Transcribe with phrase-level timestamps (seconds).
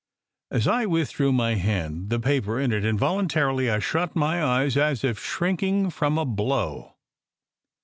[0.49, 5.03] As I withdrew my hand the paper in it involuntarily I shut my eyes, as
[5.03, 6.95] if shrink ing from a blow.